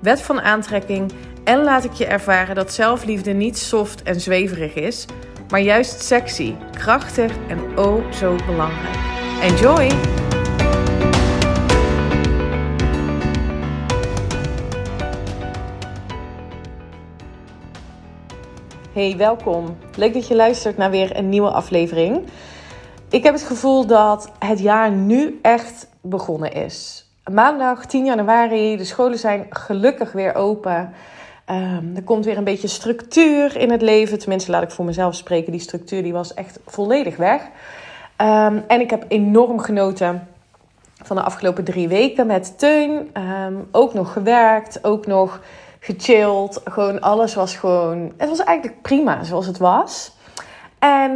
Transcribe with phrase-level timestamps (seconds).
[0.00, 1.12] wet van aantrekking
[1.44, 5.06] en laat ik je ervaren dat zelfliefde niet soft en zweverig is,
[5.48, 8.96] maar juist sexy, krachtig en oh zo belangrijk.
[9.40, 9.90] Enjoy!
[18.92, 19.76] Hey, welkom.
[19.96, 22.22] Leuk dat je luistert naar weer een nieuwe aflevering.
[23.10, 27.09] Ik heb het gevoel dat het jaar nu echt begonnen is.
[27.32, 30.92] Maandag 10 januari, de scholen zijn gelukkig weer open.
[31.50, 34.18] Um, er komt weer een beetje structuur in het leven.
[34.18, 35.52] Tenminste, laat ik voor mezelf spreken.
[35.52, 37.42] Die structuur die was echt volledig weg.
[37.42, 40.28] Um, en ik heb enorm genoten
[41.02, 43.10] van de afgelopen drie weken met Teun.
[43.16, 45.40] Um, ook nog gewerkt, ook nog
[45.80, 46.60] gechilled.
[46.64, 48.12] Gewoon alles was gewoon...
[48.16, 50.16] Het was eigenlijk prima zoals het was.
[50.78, 51.12] En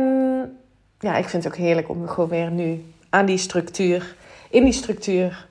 [0.98, 4.16] ja, ik vind het ook heerlijk om gewoon weer nu aan die structuur...
[4.50, 5.46] In die structuur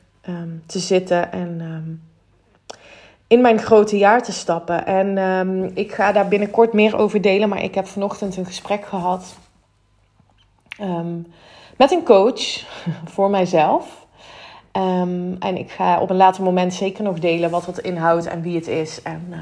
[0.66, 1.62] te zitten en
[3.28, 4.86] in mijn grote jaar te stappen.
[4.86, 7.50] En um, ik ga daar binnenkort meer over delen.
[7.50, 9.36] Maar ik heb vanochtend een gesprek gehad
[11.78, 12.66] met een coach
[13.14, 14.06] voor mijzelf.
[15.40, 18.56] En ik ga op een later moment zeker nog delen wat het inhoudt en wie
[18.56, 19.02] het is.
[19.02, 19.34] En,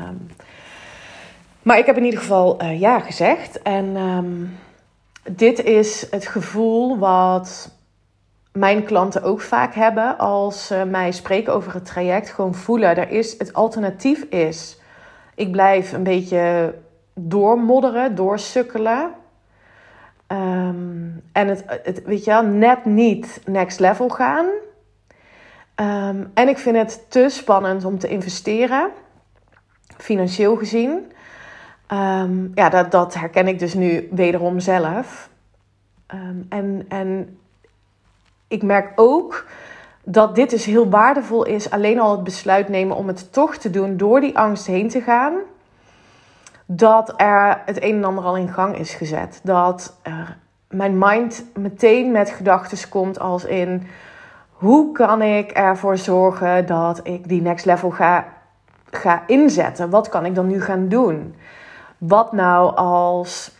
[1.61, 3.61] maar ik heb in ieder geval uh, ja gezegd.
[3.61, 3.97] En
[5.29, 7.71] dit is het gevoel wat
[8.51, 12.29] mijn klanten ook vaak hebben als ze mij spreken over het traject.
[12.29, 14.79] Gewoon voelen, er is, het alternatief is,
[15.35, 16.75] ik blijf een beetje
[17.13, 19.11] doormodderen, doorsukkelen.
[20.27, 24.45] Um, en het, het, weet je wel, net niet next level gaan.
[25.75, 28.89] Um, en ik vind het te spannend om te investeren,
[29.97, 31.11] financieel gezien.
[31.87, 35.29] Um, ja, dat, dat herken ik dus nu wederom zelf.
[36.49, 37.39] en, en
[38.51, 39.45] ik merk ook
[40.03, 41.69] dat dit dus heel waardevol is.
[41.69, 45.01] Alleen al het besluit nemen om het toch te doen door die angst heen te
[45.01, 45.33] gaan.
[46.65, 49.39] Dat er het een en ander al in gang is gezet.
[49.43, 49.97] Dat
[50.67, 53.87] mijn mind meteen met gedachten komt als in...
[54.51, 58.25] Hoe kan ik ervoor zorgen dat ik die next level ga,
[58.91, 59.89] ga inzetten?
[59.89, 61.35] Wat kan ik dan nu gaan doen?
[61.97, 63.51] Wat nou als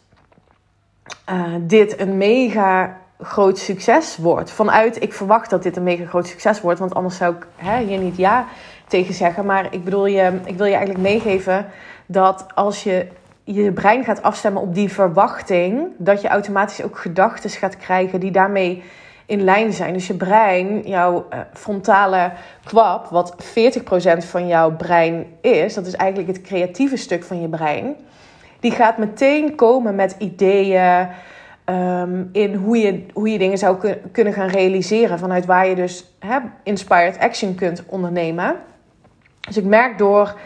[1.30, 4.52] uh, dit een mega groot succes wordt.
[4.52, 7.84] Vanuit, ik verwacht dat dit een mega groot succes wordt, want anders zou ik hè,
[7.84, 8.46] hier niet ja
[8.88, 9.46] tegen zeggen.
[9.46, 11.66] Maar ik bedoel, je, ik wil je eigenlijk meegeven
[12.06, 13.08] dat als je
[13.44, 18.32] je brein gaat afstemmen op die verwachting, dat je automatisch ook gedachten gaat krijgen die
[18.32, 18.84] daarmee
[19.26, 19.94] in lijn zijn.
[19.94, 22.32] Dus je brein, jouw uh, frontale
[22.64, 27.48] kwap, wat 40% van jouw brein is, dat is eigenlijk het creatieve stuk van je
[27.48, 27.96] brein,
[28.60, 31.08] die gaat meteen komen met ideeën
[31.72, 35.20] um, in hoe je, hoe je dingen zou kun, kunnen gaan realiseren.
[35.20, 38.56] Vanuit waar je dus hè, inspired action kunt ondernemen.
[39.40, 40.40] Dus ik merk door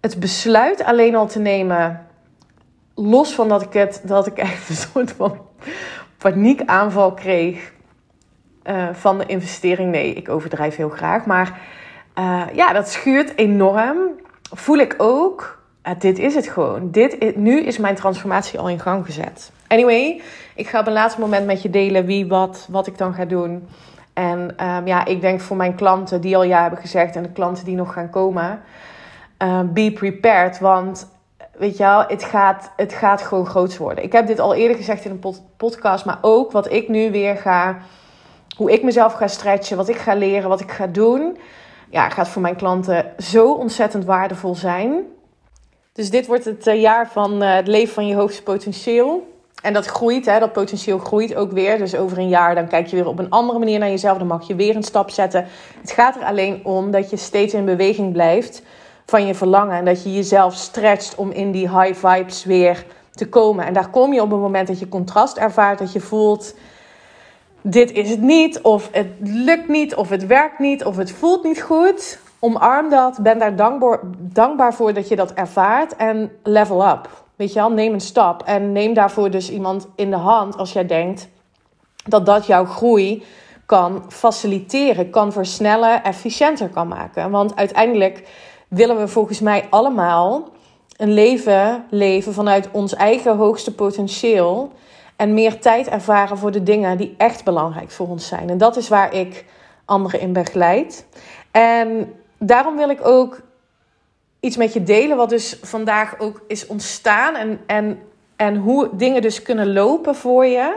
[0.00, 2.06] het besluit alleen al te nemen,
[2.94, 5.38] los van dat ik, het, dat ik echt een soort van
[6.18, 7.72] paniekaanval kreeg
[8.64, 9.90] uh, van de investering.
[9.90, 11.26] Nee, ik overdrijf heel graag.
[11.26, 11.60] Maar
[12.18, 13.98] uh, ja, dat schuurt enorm.
[14.42, 15.62] Voel ik ook.
[15.86, 16.90] Uh, dit is het gewoon.
[16.90, 19.52] Dit, nu is mijn transformatie al in gang gezet.
[19.70, 20.20] Anyway,
[20.54, 23.24] ik ga op een laatste moment met je delen wie, wat, wat ik dan ga
[23.24, 23.68] doen.
[24.12, 27.32] En um, ja, ik denk voor mijn klanten die al ja hebben gezegd en de
[27.32, 28.62] klanten die nog gaan komen,
[29.42, 30.58] uh, be prepared.
[30.58, 31.08] Want
[31.58, 34.04] weet je wel, het gaat, het gaat gewoon groots worden.
[34.04, 37.10] Ik heb dit al eerder gezegd in een pod podcast, maar ook wat ik nu
[37.10, 37.76] weer ga,
[38.56, 41.38] hoe ik mezelf ga stretchen, wat ik ga leren, wat ik ga doen.
[41.90, 45.02] Ja, gaat voor mijn klanten zo ontzettend waardevol zijn.
[45.92, 49.28] Dus dit wordt het uh, jaar van uh, het leven van je hoogste potentieel.
[49.62, 51.78] En dat groeit, hè, dat potentieel groeit ook weer.
[51.78, 54.18] Dus over een jaar dan kijk je weer op een andere manier naar jezelf.
[54.18, 55.46] Dan mag je weer een stap zetten.
[55.80, 58.62] Het gaat er alleen om dat je steeds in beweging blijft
[59.06, 59.76] van je verlangen.
[59.76, 63.66] En dat je jezelf stretcht om in die high vibes weer te komen.
[63.66, 65.78] En daar kom je op het moment dat je contrast ervaart.
[65.78, 66.54] Dat je voelt,
[67.62, 68.60] dit is het niet.
[68.60, 69.94] Of het lukt niet.
[69.94, 70.84] Of het werkt niet.
[70.84, 72.18] Of het voelt niet goed.
[72.38, 73.18] Omarm dat.
[73.22, 75.96] Ben daar dankbaar, dankbaar voor dat je dat ervaart.
[75.96, 77.08] En level up.
[77.40, 80.72] Weet je wel, neem een stap en neem daarvoor dus iemand in de hand als
[80.72, 81.28] jij denkt
[82.04, 83.24] dat dat jouw groei
[83.66, 87.30] kan faciliteren, kan versnellen, efficiënter kan maken.
[87.30, 88.28] Want uiteindelijk
[88.68, 90.48] willen we volgens mij allemaal
[90.96, 94.72] een leven leven vanuit ons eigen hoogste potentieel.
[95.16, 98.50] En meer tijd ervaren voor de dingen die echt belangrijk voor ons zijn.
[98.50, 99.44] En dat is waar ik
[99.84, 101.06] anderen in begeleid.
[101.50, 103.40] En daarom wil ik ook
[104.40, 107.34] iets met je delen, wat dus vandaag ook is ontstaan.
[107.34, 107.98] En, en,
[108.36, 110.76] en hoe dingen dus kunnen lopen voor je.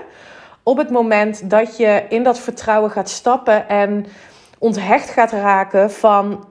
[0.64, 4.06] Op het moment dat je in dat vertrouwen gaat stappen en
[4.58, 6.48] onthecht gaat raken van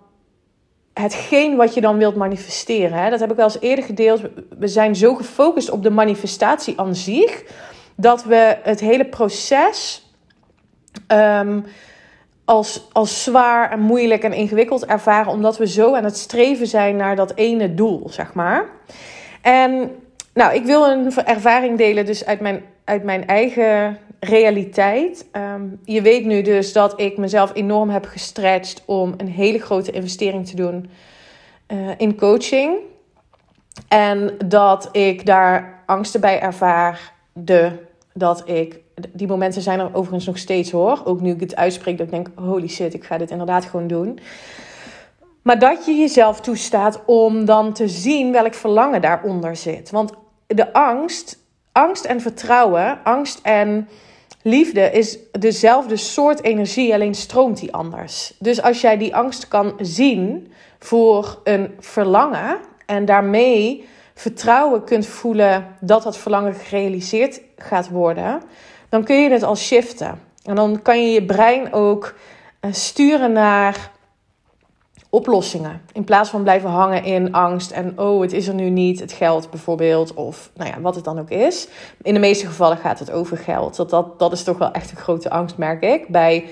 [0.93, 3.11] hetgeen wat je dan wilt manifesteren.
[3.11, 4.21] Dat heb ik wel eens eerder gedeeld.
[4.59, 7.45] We zijn zo gefocust op de manifestatie aan zich,
[7.97, 10.07] dat we het hele proces
[11.07, 11.61] ehm,
[12.45, 16.97] als, als zwaar en moeilijk en ingewikkeld ervaren, omdat we zo aan het streven zijn
[16.97, 18.67] naar dat ene doel, zeg maar.
[19.41, 19.91] En
[20.35, 25.27] nou, ik wil een ervaring delen dus uit mijn, uit mijn eigen realiteit.
[25.33, 29.91] Ehm, je weet nu dus dat ik mezelf enorm heb gestretched om een hele grote
[29.91, 30.91] investering te doen
[31.69, 32.77] uh, in coaching.
[33.89, 37.13] En dat ik daar angsten bij ervaar.
[37.33, 37.73] De,
[38.15, 38.81] dat ik,
[39.13, 41.03] die momenten zijn er overigens nog steeds hoor.
[41.05, 43.87] Ook nu ik het uitspreek, dat ik denk: holy shit, ik ga dit inderdaad gewoon
[43.87, 44.19] doen.
[45.43, 49.91] Maar dat je jezelf toestaat om dan te zien welk verlangen daaronder zit.
[49.91, 50.13] Want
[50.47, 51.39] de angst,
[51.73, 53.89] angst en vertrouwen, angst en
[54.43, 58.35] liefde is dezelfde soort energie, alleen stroomt die anders.
[58.39, 63.85] Dus als jij die angst kan zien voor een verlangen en daarmee
[64.23, 68.43] vertrouwen kunt voelen dat dat verlangen gerealiseerd gaat worden,
[68.89, 70.21] dan kun je het al shiften.
[70.45, 72.15] En dan kan je je brein ook
[72.61, 73.91] eh, sturen naar
[75.11, 75.81] oplossingen.
[75.93, 79.13] In plaats van blijven hangen in angst en oh, het is er nu niet, het
[79.13, 81.69] geld bijvoorbeeld, of nou ja, wat het dan ook is.
[82.03, 83.77] In de meeste gevallen gaat het over geld.
[83.77, 86.09] Dat, dat, dat is toch wel echt een grote angst, merk ik.
[86.09, 86.49] Bij,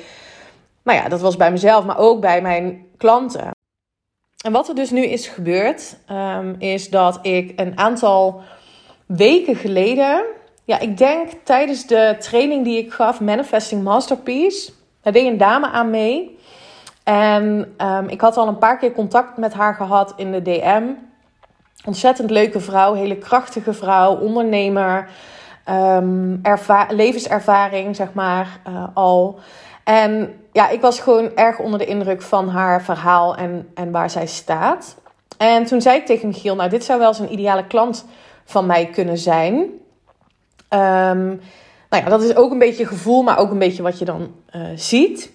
[0.83, 3.51] nou ja, dat was bij mezelf, maar ook bij mijn klanten.
[4.41, 8.43] En wat er dus nu is gebeurd, um, is dat ik een aantal
[9.07, 10.25] weken geleden,
[10.65, 14.73] ja, ik denk tijdens de training die ik gaf, Manifesting Masterpiece,
[15.03, 16.39] daar deed een dame aan mee.
[17.05, 20.83] En um, ik had al een paar keer contact met haar gehad in de DM.
[21.85, 25.09] Ontzettend leuke vrouw, hele krachtige vrouw, ondernemer,
[25.71, 26.41] um,
[26.89, 29.39] levenservaring, zeg maar, uh, al.
[29.85, 34.11] En ja, ik was gewoon erg onder de indruk van haar verhaal en, en waar
[34.11, 34.97] zij staat.
[35.39, 38.05] En toen zei ik tegen Michiel, nou, dit zou wel eens een ideale klant
[38.45, 39.55] van mij kunnen zijn.
[40.71, 41.41] Um,
[41.89, 44.35] nou ja, dat is ook een beetje gevoel, maar ook een beetje wat je dan
[44.57, 45.33] uh, ziet.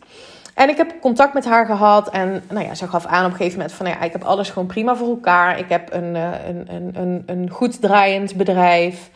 [0.54, 2.10] En ik heb contact met haar gehad.
[2.10, 3.88] En nou ja, ze gaf aan op een gegeven moment van...
[3.88, 5.60] Ja, ik heb alles gewoon prima voor elkaar.
[5.60, 9.10] Ik heb een, eh, een, een, een, een goed draaiend bedrijf.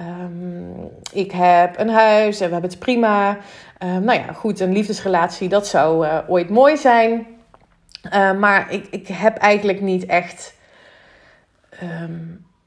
[0.00, 3.38] Um, ik heb een huis en we hebben het prima.
[3.82, 7.26] Um, nou ja, goed, een liefdesrelatie, dat zou uh, ooit mooi zijn.
[8.14, 10.54] Uh, maar ik, ik heb eigenlijk niet echt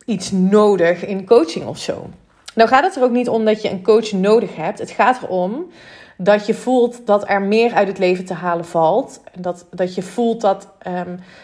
[0.05, 2.09] iets nodig in coaching of zo.
[2.55, 4.79] Nou gaat het er ook niet om dat je een coach nodig hebt.
[4.79, 5.71] Het gaat erom
[6.17, 9.21] dat je voelt dat er meer uit het leven te halen valt.
[9.39, 10.67] Dat, dat je voelt dat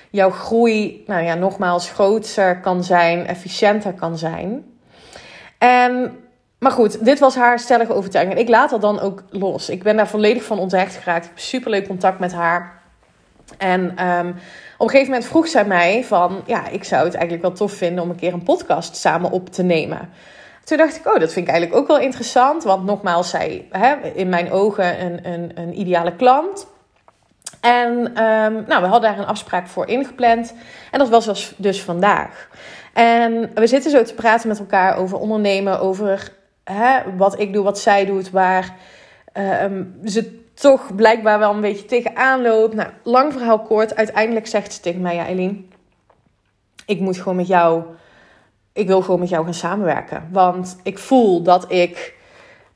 [0.09, 4.65] jouw groei, nou ja, nogmaals, groter kan zijn, efficiënter kan zijn.
[5.57, 6.19] En,
[6.59, 8.35] maar goed, dit was haar stellige overtuiging.
[8.35, 9.69] En ik laat dat dan ook los.
[9.69, 11.23] Ik ben daar volledig van onthecht geraakt.
[11.23, 12.81] Ik heb superleuk contact met haar.
[13.57, 14.27] En um,
[14.77, 16.41] op een gegeven moment vroeg zij mij van...
[16.45, 19.49] Ja, ik zou het eigenlijk wel tof vinden om een keer een podcast samen op
[19.49, 20.09] te nemen.
[20.63, 22.63] Toen dacht ik, oh, dat vind ik eigenlijk ook wel interessant.
[22.63, 26.67] Want nogmaals, zij hè, in mijn ogen een, een, een ideale klant.
[27.61, 27.89] En
[28.23, 30.53] um, nou, we hadden daar een afspraak voor ingepland.
[30.91, 32.49] En dat was dus vandaag.
[32.93, 36.31] En we zitten zo te praten met elkaar over ondernemen, over
[36.63, 38.75] hè, wat ik doe, wat zij doet, waar
[39.63, 42.73] um, ze toch blijkbaar wel een beetje tegenaan loopt.
[42.73, 43.95] Nou, lang verhaal kort.
[43.95, 45.61] Uiteindelijk zegt ze tegen mij, ja, Eline,
[46.85, 47.83] ik moet gewoon met jou
[48.77, 50.27] ik wil gewoon met jou gaan samenwerken.
[50.31, 52.15] Want ik voel dat ik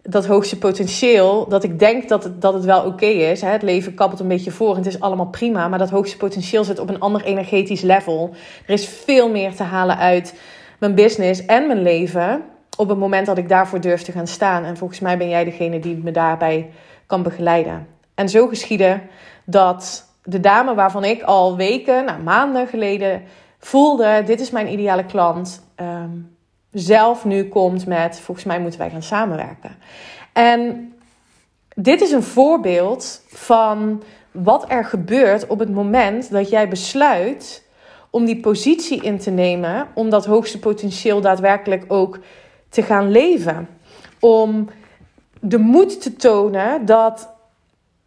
[0.04, 3.42] dat hoogste potentieel, dat ik denk dat het, dat het wel oké is.
[3.42, 3.50] Hè?
[3.50, 5.68] Het leven kabbelt een beetje voor en het is allemaal prima.
[5.68, 8.30] Maar dat hoogste potentieel zit op een ander energetisch level.
[8.66, 10.40] Er is veel meer te halen uit
[10.80, 12.44] mijn business en mijn leven.
[12.78, 14.64] Op het moment dat ik daarvoor durf te gaan staan.
[14.64, 16.70] En volgens mij ben jij degene die me daarbij
[17.06, 17.88] kan begeleiden.
[18.16, 19.00] En zo geschiedde
[19.46, 23.22] dat de dame waarvan ik al weken, nou maanden geleden
[23.60, 26.36] voelde: dit is mijn ideale klant um,
[26.72, 29.76] zelf nu komt met: volgens mij moeten wij gaan samenwerken.
[30.34, 30.94] En
[31.76, 37.64] dit is een voorbeeld van wat er gebeurt op het moment dat jij besluit
[38.10, 42.20] om die positie in te nemen, om dat hoogste potentieel daadwerkelijk ook
[42.70, 43.68] te gaan leven.
[44.20, 44.70] Om
[45.40, 47.30] de moed te tonen dat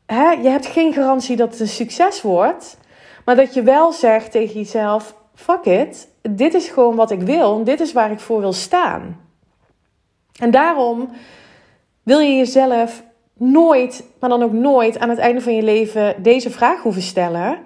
[0.07, 2.77] hè, je hebt geen garantie dat het een succes wordt,
[3.25, 7.65] maar dat je wel zegt tegen jezelf: fuck it, dit is gewoon wat ik wil.
[7.65, 9.21] Dit is waar ik voor wil staan.
[10.39, 11.11] En daarom
[12.03, 13.05] wil je jezelf
[13.35, 17.59] nooit, maar dan ook nooit aan het einde van je leven deze vraag hoeven stellen.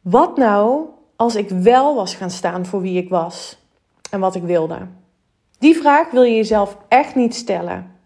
[0.00, 0.84] Wat nou
[1.16, 3.58] als ik wel was gaan staan voor wie ik was
[4.10, 4.78] en wat ik wilde?
[5.58, 7.98] Die vraag wil je jezelf echt niet stellen.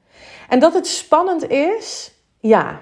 [0.48, 2.80] En dat het spannend is, ja,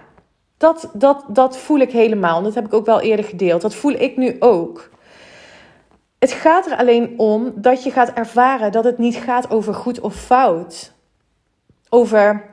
[0.56, 2.42] dat, dat, dat voel ik helemaal.
[2.42, 3.62] Dat heb ik ook wel eerder gedeeld.
[3.62, 4.90] Dat voel ik nu ook.
[6.22, 10.00] Het gaat er alleen om dat je gaat ervaren dat het niet gaat over goed
[10.00, 10.92] of fout.
[11.88, 12.44] Over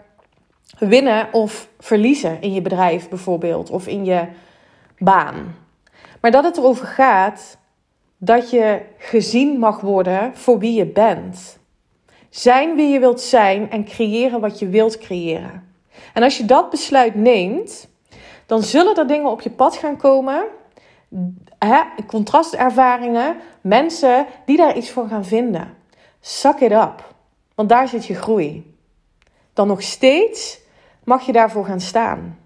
[0.79, 4.27] winnen of verliezen in je bedrijf bijvoorbeeld, of in je
[4.97, 5.55] baan.
[6.21, 7.57] Maar dat het erover gaat
[8.17, 11.59] dat je gezien mag worden voor wie je bent.
[12.29, 15.73] Zijn wie je wilt zijn en creëren wat je wilt creëren.
[16.13, 17.89] En als je dat besluit neemt,
[18.45, 20.43] dan zullen er dingen op je pad gaan komen,
[21.59, 25.73] hè, contrastervaringen, mensen die daar iets voor gaan vinden.
[26.19, 27.13] Suck it up,
[27.55, 28.75] want daar zit je groei.
[29.53, 30.59] Dan nog steeds
[31.03, 32.39] mag je daarvoor gaan staan.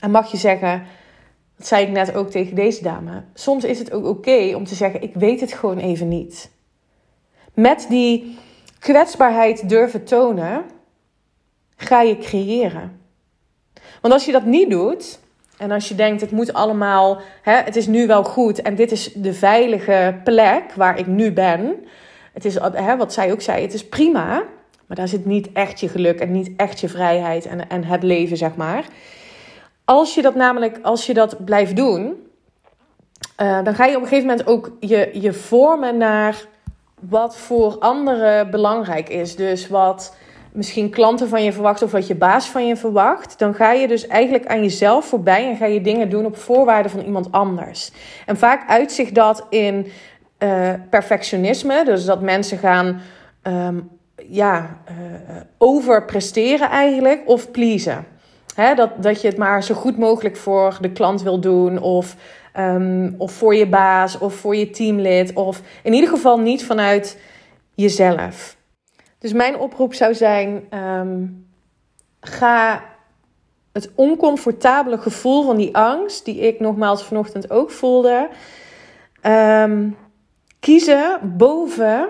[0.00, 0.86] En mag je zeggen,
[1.56, 4.74] dat zei ik net ook tegen deze dame, soms is het ook oké om te
[4.74, 6.50] zeggen, ik weet het gewoon even niet.
[7.54, 8.38] Met die
[8.78, 10.64] kwetsbaarheid durven tonen,
[11.76, 13.00] ga je creëren.
[14.00, 15.18] Want als je dat niet doet,
[15.62, 18.92] en als je denkt, het moet allemaal, hè, het is nu wel goed en dit
[18.92, 21.74] is de veilige plek waar ik nu ben.
[22.32, 24.42] Het is, hè, wat zij ook zei, het is prima.
[24.86, 28.02] Maar daar zit niet echt je geluk en niet echt je vrijheid en, en het
[28.02, 28.84] leven, zeg maar.
[29.84, 32.26] Als je dat namelijk, als je dat blijft doen,
[33.42, 36.44] uh, dan ga je op een gegeven moment ook je, je vormen naar
[37.00, 39.36] wat voor anderen belangrijk is.
[39.36, 40.16] Dus wat
[40.52, 43.88] misschien klanten van je verwachten of wat je baas van je verwacht, dan ga je
[43.88, 47.90] dus eigenlijk aan jezelf voorbij en ga je dingen doen op voorwaarden van iemand anders.
[48.26, 49.86] En vaak uitzicht dat in
[50.38, 53.00] uh, perfectionisme, dus dat mensen gaan
[53.42, 53.90] um,
[54.28, 54.94] ja, uh,
[55.58, 58.04] overpresteren eigenlijk of pleasen.
[58.76, 62.16] Dat, dat je het maar zo goed mogelijk voor de klant wil doen of,
[62.58, 67.18] um, of voor je baas of voor je teamlid of in ieder geval niet vanuit
[67.74, 68.56] jezelf.
[69.22, 71.46] Dus mijn oproep zou zijn: um,
[72.20, 72.84] ga
[73.72, 78.28] het oncomfortabele gevoel van die angst, die ik nogmaals vanochtend ook voelde,
[79.26, 79.96] um,
[80.60, 82.08] kiezen boven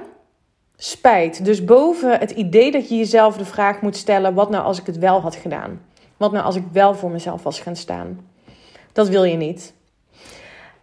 [0.77, 1.45] spijt.
[1.45, 4.87] Dus boven het idee dat je jezelf de vraag moet stellen: wat nou als ik
[4.87, 5.81] het wel had gedaan?
[6.17, 8.27] Wat nou als ik wel voor mezelf was gaan staan?
[8.93, 9.75] Dat wil je niet.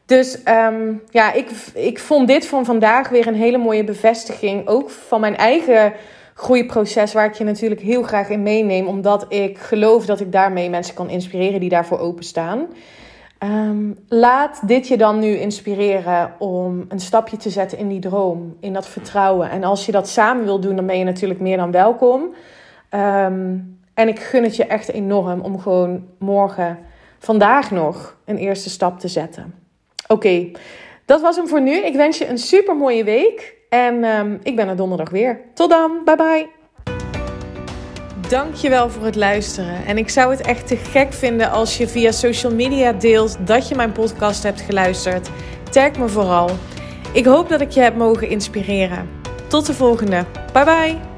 [0.06, 4.68] Dus um, ja, ik, ik vond dit van vandaag weer een hele mooie bevestiging.
[4.68, 5.94] Ook van mijn eigen
[6.40, 8.88] groeiproces, waar ik je natuurlijk heel graag in meeneem.
[8.88, 12.68] Omdat ik geloof dat ik daarmee mensen kan inspireren die daarvoor openstaan.
[13.44, 18.58] Um, laat dit je dan nu inspireren om een stapje te zetten in die droom,
[18.60, 19.50] in dat vertrouwen.
[19.50, 22.22] En als je dat samen wil doen, dan ben je natuurlijk meer dan welkom.
[22.22, 26.80] Um, en ik gun het je echt enorm om gewoon morgen,
[27.20, 29.54] vandaag nog, een eerste stap te zetten.
[30.08, 30.52] Oké,
[31.06, 31.76] dat was hem voor nu.
[31.76, 33.59] Ik wens je een super mooie week.
[33.70, 35.40] En um, ik ben er donderdag weer.
[35.54, 36.02] Tot dan.
[36.06, 36.50] Bye bye.
[38.30, 39.86] Dankjewel voor het luisteren.
[39.86, 43.68] En ik zou het echt te gek vinden als je via social media deelt dat
[43.68, 45.30] je mijn podcast hebt geluisterd.
[45.72, 46.50] Tag me vooral.
[47.14, 49.10] Ik hoop dat ik je heb mogen inspireren.
[49.48, 50.26] Tot de volgende.
[50.54, 51.09] Bye bye.